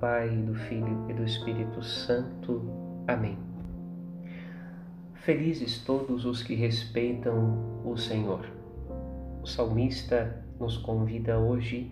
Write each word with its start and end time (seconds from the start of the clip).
Pai, 0.00 0.28
do 0.28 0.54
Filho 0.54 1.06
e 1.08 1.12
do 1.12 1.24
Espírito 1.24 1.82
Santo. 1.82 2.62
Amém. 3.08 3.36
Felizes 5.14 5.84
todos 5.84 6.24
os 6.24 6.40
que 6.40 6.54
respeitam 6.54 7.82
o 7.84 7.96
Senhor. 7.96 8.48
O 9.42 9.46
salmista 9.46 10.44
nos 10.60 10.76
convida 10.76 11.40
hoje 11.40 11.90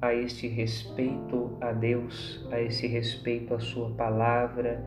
a 0.00 0.14
este 0.14 0.46
respeito 0.46 1.56
a 1.60 1.72
Deus, 1.72 2.46
a 2.52 2.60
esse 2.60 2.86
respeito 2.86 3.52
à 3.52 3.58
Sua 3.58 3.90
palavra, 3.90 4.84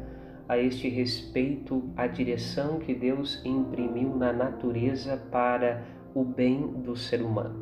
a 0.47 0.57
este 0.57 0.87
respeito 0.87 1.91
à 1.97 2.07
direção 2.07 2.79
que 2.79 2.95
Deus 2.95 3.41
imprimiu 3.43 4.15
na 4.15 4.31
natureza 4.31 5.17
para 5.29 5.83
o 6.15 6.23
bem 6.23 6.65
do 6.81 6.95
ser 6.95 7.21
humano. 7.21 7.61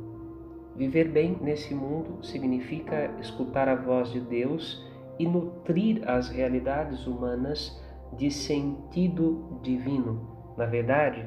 Viver 0.75 1.09
bem 1.09 1.37
nesse 1.41 1.73
mundo 1.73 2.23
significa 2.23 3.11
escutar 3.19 3.67
a 3.67 3.75
voz 3.75 4.11
de 4.11 4.19
Deus 4.19 4.90
e 5.19 5.27
nutrir 5.27 6.07
as 6.09 6.29
realidades 6.29 7.05
humanas 7.05 7.79
de 8.17 8.29
sentido 8.29 9.59
divino. 9.61 10.53
Na 10.57 10.65
verdade, 10.65 11.25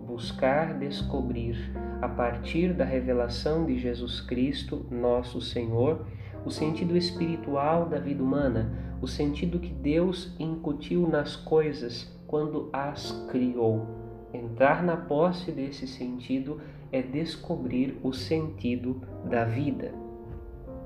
buscar 0.00 0.78
descobrir, 0.78 1.56
a 2.00 2.08
partir 2.08 2.72
da 2.74 2.84
revelação 2.84 3.64
de 3.64 3.78
Jesus 3.78 4.20
Cristo, 4.20 4.86
nosso 4.90 5.40
Senhor, 5.40 6.06
o 6.44 6.50
sentido 6.50 6.96
espiritual 6.96 7.88
da 7.88 7.98
vida 7.98 8.22
humana, 8.22 8.96
o 9.00 9.08
sentido 9.08 9.58
que 9.58 9.72
Deus 9.72 10.34
incutiu 10.38 11.08
nas 11.08 11.36
coisas 11.36 12.14
quando 12.26 12.68
as 12.72 13.12
criou. 13.30 13.86
Entrar 14.32 14.82
na 14.82 14.96
posse 14.96 15.50
desse 15.50 15.86
sentido 15.86 16.60
é 16.92 17.02
descobrir 17.02 17.98
o 18.02 18.12
sentido 18.12 19.00
da 19.28 19.44
vida. 19.44 19.92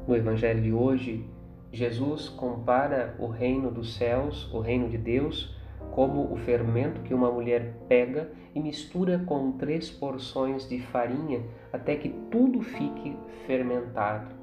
No 0.07 0.17
Evangelho 0.17 0.63
de 0.63 0.73
hoje, 0.73 1.29
Jesus 1.73 2.29
compara 2.29 3.15
o 3.19 3.27
reino 3.27 3.71
dos 3.71 3.95
céus, 3.95 4.53
o 4.53 4.61
reino 4.61 4.89
de 4.89 4.99
Deus, 4.99 5.57
como 5.93 6.33
o 6.33 6.37
fermento 6.37 7.03
que 7.03 7.15
uma 7.15 7.31
mulher 7.31 7.75
pega 7.89 8.31
e 8.55 8.61
mistura 8.61 9.19
com 9.25 9.53
três 9.53 9.91
porções 9.91 10.69
de 10.69 10.81
farinha 10.81 11.43
até 11.73 11.97
que 11.97 12.09
tudo 12.31 12.61
fique 12.61 13.17
fermentado. 13.47 14.35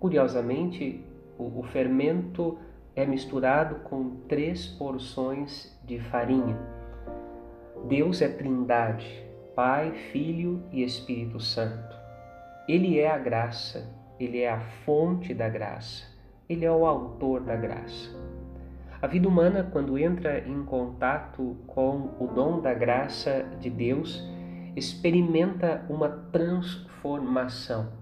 Curiosamente, 0.00 1.04
o, 1.38 1.62
fermento 1.62 2.58
é 2.94 3.06
misturado 3.06 3.76
com 3.84 4.16
três 4.28 4.66
porções 4.66 5.76
de 5.84 6.00
farinha. 6.00 6.56
Deus 7.86 8.20
é 8.22 8.28
trindade, 8.28 9.24
Pai, 9.54 9.92
Filho 10.12 10.62
e 10.72 10.82
Espírito 10.82 11.38
Santo. 11.38 11.96
Ele 12.68 12.98
é 12.98 13.08
a 13.08 13.18
graça, 13.18 13.88
ele 14.18 14.40
é 14.40 14.50
a 14.50 14.60
fonte 14.84 15.32
da 15.32 15.48
graça, 15.48 16.04
ele 16.48 16.64
é 16.64 16.72
o 16.72 16.86
autor 16.86 17.40
da 17.40 17.54
graça. 17.54 18.16
A 19.00 19.06
vida 19.06 19.28
humana, 19.28 19.68
quando 19.70 19.98
entra 19.98 20.40
em 20.40 20.64
contato 20.64 21.56
com 21.66 22.14
o 22.18 22.26
dom 22.26 22.60
da 22.60 22.72
graça 22.72 23.44
de 23.60 23.68
Deus, 23.68 24.26
experimenta 24.74 25.84
uma 25.88 26.08
transformação, 26.08 27.92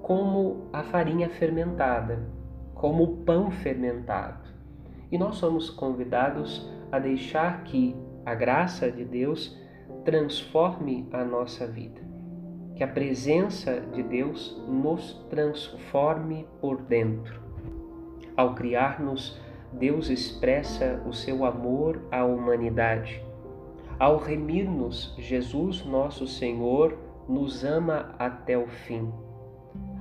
como 0.00 0.68
a 0.72 0.82
farinha 0.84 1.28
fermentada, 1.28 2.20
como 2.74 3.02
o 3.02 3.16
pão 3.24 3.50
fermentado. 3.50 4.48
E 5.10 5.18
nós 5.18 5.36
somos 5.36 5.68
convidados 5.68 6.70
a 6.90 6.98
deixar 6.98 7.64
que 7.64 7.94
a 8.24 8.34
graça 8.34 8.90
de 8.90 9.04
Deus 9.04 9.60
transforme 10.04 11.08
a 11.12 11.24
nossa 11.24 11.66
vida. 11.66 12.00
Que 12.76 12.84
a 12.84 12.88
presença 12.88 13.80
de 13.80 14.02
Deus 14.02 14.56
nos 14.66 15.14
transforme 15.28 16.46
por 16.60 16.80
dentro. 16.80 17.51
Ao 18.36 18.54
criar-nos, 18.54 19.38
Deus 19.72 20.08
expressa 20.08 21.02
o 21.06 21.12
seu 21.12 21.44
amor 21.44 22.02
à 22.10 22.24
humanidade. 22.24 23.22
Ao 23.98 24.16
remir-nos, 24.16 25.14
Jesus, 25.18 25.84
nosso 25.84 26.26
Senhor, 26.26 26.98
nos 27.28 27.64
ama 27.64 28.14
até 28.18 28.56
o 28.56 28.66
fim. 28.66 29.12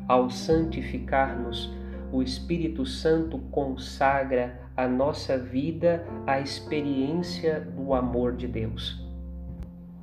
Ao 0.08 0.30
santificar-nos, 0.30 1.74
o 2.12 2.22
Espírito 2.22 2.86
Santo 2.86 3.38
consagra 3.52 4.60
a 4.76 4.88
nossa 4.88 5.38
vida 5.38 6.06
à 6.26 6.40
experiência 6.40 7.62
do 7.62 7.94
amor 7.94 8.36
de 8.36 8.48
Deus. 8.48 9.02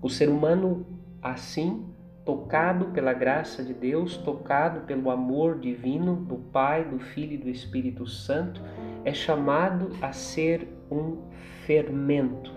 O 0.01 0.09
ser 0.09 0.29
humano, 0.29 0.87
assim, 1.21 1.85
tocado 2.29 2.89
pela 2.89 3.15
graça 3.15 3.65
de 3.65 3.73
Deus, 3.73 4.19
tocado 4.19 4.81
pelo 4.81 5.11
amor 5.11 5.59
divino 5.59 6.15
do 6.15 6.37
Pai, 6.37 6.85
do 6.85 6.99
Filho 6.99 7.33
e 7.33 7.39
do 7.39 7.49
Espírito 7.49 8.07
Santo, 8.07 8.61
é 9.03 9.15
chamado 9.15 9.93
a 10.03 10.13
ser 10.13 10.69
um 10.91 11.23
fermento. 11.65 12.53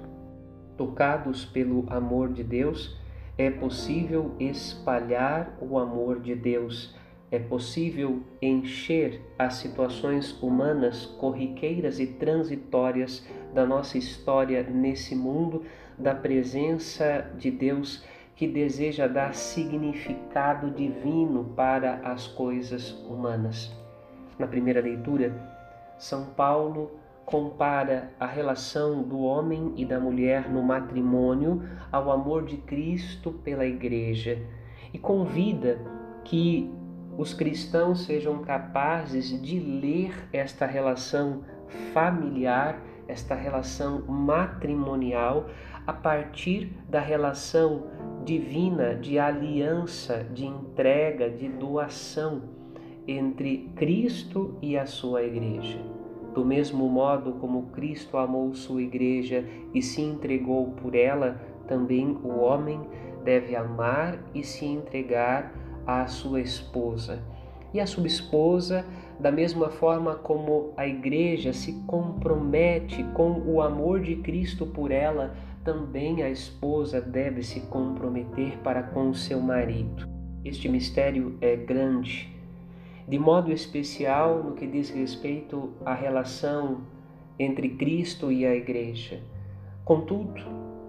Tocados 0.76 1.46
pelo 1.46 1.86
amor 1.88 2.34
de 2.34 2.44
Deus, 2.44 3.00
é 3.38 3.50
possível 3.50 4.36
espalhar 4.42 5.58
o 5.62 5.80
amor 5.80 6.20
de 6.20 6.36
Deus, 6.36 6.94
é 7.32 7.40
possível 7.40 8.24
encher 8.42 9.22
as 9.40 9.54
situações 9.54 10.38
humanas 10.44 11.06
corriqueiras 11.06 11.98
e 11.98 12.08
transitórias 12.08 13.26
da 13.54 13.66
nossa 13.66 13.98
história 13.98 14.64
nesse 14.64 15.16
mundo 15.16 15.64
da 15.98 16.14
presença 16.14 17.32
de 17.38 17.50
Deus 17.50 18.04
que 18.36 18.48
deseja 18.48 19.08
dar 19.08 19.34
significado 19.34 20.72
divino 20.72 21.54
para 21.56 21.96
as 22.04 22.28
coisas 22.28 22.92
humanas. 23.08 23.72
Na 24.40 24.48
primeira 24.48 24.82
leitura, 24.82 25.36
São 25.98 26.26
Paulo 26.26 26.92
compara 27.26 28.12
a 28.20 28.26
relação 28.26 29.04
do 29.04 29.20
homem 29.22 29.74
e 29.78 29.86
da 29.86 30.00
mulher 30.00 30.50
no 30.50 30.62
matrimônio 30.62 31.62
ao 31.92 32.12
amor 32.12 32.46
de 32.46 32.58
Cristo 32.58 33.32
pela 33.32 33.66
Igreja 33.66 34.38
e 34.94 34.98
convida 34.98 35.80
que 36.24 36.70
os 37.18 37.34
cristãos 37.34 38.06
sejam 38.06 38.40
capazes 38.40 39.40
de 39.42 39.60
ler 39.60 40.14
esta 40.34 40.66
relação 40.66 41.44
familiar, 41.94 42.82
esta 43.12 43.36
relação 43.36 44.02
matrimonial, 44.08 45.50
a 45.86 45.94
partir 45.94 46.72
da 46.90 47.00
relação 47.00 47.84
divina 48.24 48.96
de 48.96 49.20
aliança, 49.20 50.26
de 50.34 50.46
entrega, 50.46 51.30
de 51.30 51.50
doação 51.50 52.44
entre 53.08 53.70
Cristo 53.76 54.58
e 54.62 54.78
a 54.78 54.86
sua 54.86 55.24
igreja. 55.24 55.80
Do 56.34 56.46
mesmo 56.46 56.88
modo 56.88 57.34
como 57.34 57.68
Cristo 57.72 58.18
amou 58.18 58.54
sua 58.54 58.82
igreja 58.82 59.46
e 59.74 59.82
se 59.82 60.02
entregou 60.02 60.72
por 60.72 60.96
ela, 60.96 61.42
também 61.68 62.18
o 62.24 62.40
homem 62.40 62.80
deve 63.24 63.56
amar 63.56 64.20
e 64.34 64.44
se 64.44 64.66
entregar 64.66 65.54
à 65.86 66.08
sua 66.08 66.40
esposa. 66.40 67.22
E 67.74 67.80
a 67.80 67.86
sua 67.86 68.08
esposa, 68.08 68.86
da 69.22 69.32
mesma 69.32 69.70
forma 69.70 70.16
como 70.16 70.74
a 70.76 70.88
igreja 70.88 71.54
se 71.54 71.74
compromete 71.86 73.04
com 73.14 73.40
o 73.46 73.62
amor 73.62 74.02
de 74.02 74.16
Cristo 74.16 74.66
por 74.66 74.90
ela, 74.90 75.36
também 75.64 76.24
a 76.24 76.30
esposa 76.30 77.00
deve 77.00 77.44
se 77.44 77.60
comprometer 77.62 78.58
para 78.64 78.82
com 78.82 79.14
seu 79.14 79.40
marido. 79.40 80.10
Este 80.44 80.68
mistério 80.68 81.38
é 81.40 81.56
grande, 81.56 82.36
de 83.08 83.20
modo 83.20 83.52
especial 83.52 84.44
no 84.44 84.54
que 84.54 84.66
diz 84.66 84.90
respeito 84.90 85.70
à 85.86 85.94
relação 85.94 86.82
entre 87.38 87.70
Cristo 87.70 88.32
e 88.32 88.44
a 88.44 88.56
Igreja. 88.56 89.22
Contudo, 89.86 90.42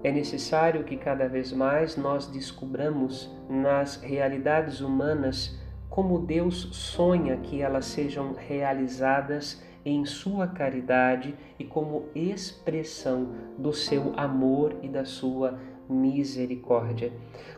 é 0.02 0.10
necessário 0.10 0.84
que 0.84 0.96
cada 0.96 1.28
vez 1.28 1.52
mais 1.52 1.98
nós 1.98 2.26
descubramos 2.28 3.30
nas 3.46 3.96
realidades 3.96 4.80
humanas 4.80 5.60
como 5.92 6.18
Deus 6.18 6.68
sonha 6.72 7.36
que 7.36 7.60
elas 7.60 7.84
sejam 7.84 8.32
realizadas 8.32 9.62
em 9.84 10.06
sua 10.06 10.46
caridade 10.46 11.34
e 11.58 11.64
como 11.64 12.06
expressão 12.14 13.28
do 13.58 13.74
seu 13.74 14.14
amor 14.16 14.74
e 14.80 14.88
da 14.88 15.04
sua 15.04 15.58
misericórdia. 15.90 17.12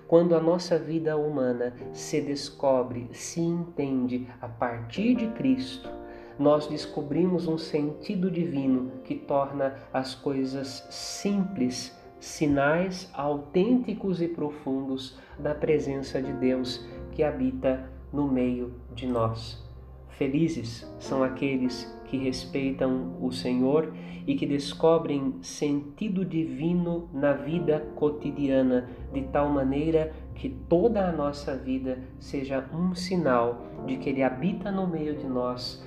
Quando 0.08 0.34
a 0.34 0.40
nossa 0.40 0.76
vida 0.76 1.16
humana 1.16 1.76
se 1.92 2.20
descobre, 2.20 3.08
se 3.12 3.40
entende 3.40 4.26
a 4.40 4.48
partir 4.48 5.14
de 5.14 5.28
Cristo, 5.28 5.88
nós 6.36 6.66
descobrimos 6.66 7.46
um 7.46 7.56
sentido 7.56 8.28
divino 8.28 8.90
que 9.04 9.14
torna 9.14 9.76
as 9.92 10.12
coisas 10.12 10.84
simples, 10.90 11.96
sinais 12.18 13.08
autênticos 13.14 14.20
e 14.20 14.26
profundos 14.26 15.16
da 15.38 15.54
presença 15.54 16.20
de 16.20 16.32
Deus 16.32 16.84
que 17.12 17.22
habita 17.22 17.93
no 18.14 18.28
meio 18.28 18.72
de 18.94 19.06
nós. 19.06 19.62
Felizes 20.10 20.88
são 20.98 21.24
aqueles 21.24 21.92
que 22.04 22.16
respeitam 22.16 23.16
o 23.20 23.32
Senhor 23.32 23.92
e 24.26 24.36
que 24.36 24.46
descobrem 24.46 25.34
sentido 25.42 26.24
divino 26.24 27.08
na 27.12 27.32
vida 27.32 27.80
cotidiana, 27.96 28.88
de 29.12 29.22
tal 29.24 29.48
maneira 29.48 30.12
que 30.34 30.48
toda 30.48 31.08
a 31.08 31.12
nossa 31.12 31.56
vida 31.56 31.98
seja 32.20 32.64
um 32.72 32.94
sinal 32.94 33.66
de 33.86 33.96
que 33.96 34.08
Ele 34.08 34.22
habita 34.22 34.70
no 34.70 34.86
meio 34.86 35.16
de 35.16 35.26
nós, 35.26 35.84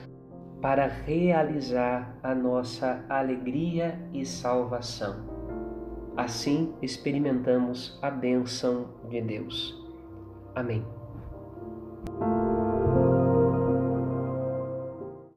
para 0.61 0.87
realizar 0.87 2.17
a 2.21 2.35
nossa 2.35 3.05
alegria 3.07 3.99
e 4.11 4.25
salvação. 4.25 5.37
Assim 6.17 6.73
experimentamos 6.81 7.97
a 8.01 8.09
bênção 8.09 8.87
de 9.07 9.21
Deus. 9.21 9.79
Amém. 10.55 10.96
thank 12.07 12.21
you 12.21 12.36